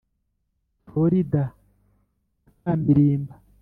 [0.85, 1.41] florida
[2.47, 3.35] muka milimba